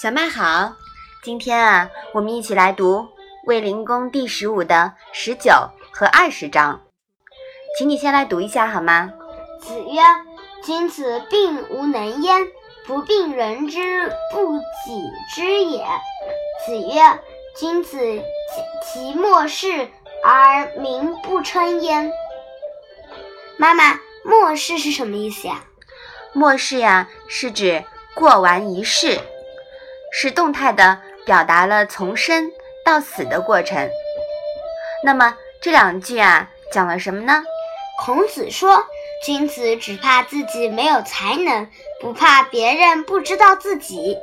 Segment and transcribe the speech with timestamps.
[0.00, 0.76] 小麦好，
[1.22, 3.00] 今天啊，我们一起来读
[3.44, 5.52] 《卫灵公》第十五的十九
[5.92, 6.80] 和二十章，
[7.76, 9.12] 请你先来读一下好吗？
[9.60, 10.00] 子曰
[10.64, 12.48] ：“君子病无能焉，
[12.86, 15.02] 不病人之不己
[15.34, 15.84] 知也。”
[16.64, 17.20] 子曰
[17.60, 18.22] ：“君子
[18.82, 19.90] 其莫世
[20.24, 22.10] 而民不称焉。”
[23.58, 25.62] 妈妈，末世是什么意思呀？
[26.32, 29.20] 末世呀，是指过完一世。
[30.12, 32.50] 是动态的表达了从生
[32.84, 33.88] 到死的过程。
[35.04, 37.42] 那么这两句啊，讲了什么呢？
[38.04, 38.86] 孔子说
[39.24, 41.68] ：“君子只怕自己没有才能，
[42.00, 44.16] 不怕别人不知道自己。”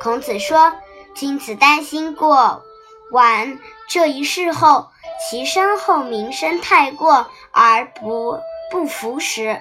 [0.00, 0.72] 孔子说
[1.16, 2.62] ：“君子担心过
[3.10, 4.88] 完这一世后，
[5.28, 8.38] 其身后名声太过而不
[8.70, 9.60] 不服时。”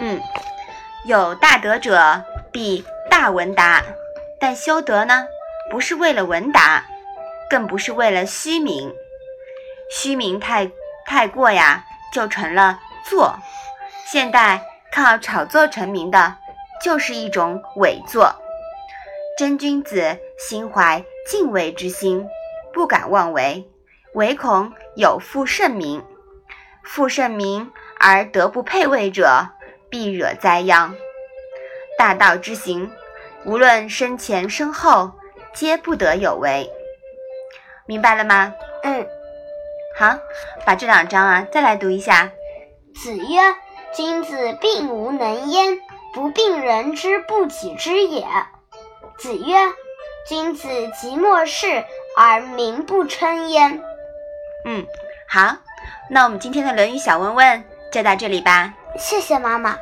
[0.00, 0.20] 嗯，
[1.06, 3.82] 有大德者必大闻达。
[4.46, 5.26] 但修德呢，
[5.70, 6.84] 不是为了文达，
[7.48, 8.94] 更不是为了虚名。
[9.90, 10.70] 虚名太
[11.06, 12.78] 太过呀，就成了
[13.08, 13.38] 作。
[14.04, 16.36] 现代靠炒作成名的，
[16.82, 18.34] 就是一种伪作。
[19.38, 22.28] 真君子心怀敬畏之心，
[22.70, 23.66] 不敢妄为，
[24.12, 26.04] 唯恐有负盛名。
[26.82, 29.48] 负盛名而德不配位者，
[29.88, 30.94] 必惹灾殃。
[31.96, 32.92] 大道之行。
[33.46, 35.12] 无论身前身后，
[35.52, 36.70] 皆不得有为。
[37.86, 38.54] 明白了吗？
[38.82, 39.06] 嗯。
[39.96, 40.16] 好，
[40.64, 42.32] 把这两章啊再来读一下。
[42.94, 43.38] 子曰
[43.94, 45.78] ：“君子病无能焉，
[46.12, 48.26] 不病人之不己知也。”
[49.18, 49.54] 子曰
[50.26, 50.68] ：“君子
[51.00, 51.84] 即莫视
[52.16, 53.80] 而民不称焉。”
[54.66, 54.86] 嗯，
[55.28, 55.56] 好，
[56.10, 58.74] 那我们今天的《论语》小问问就到这里吧。
[58.98, 59.76] 谢谢妈妈。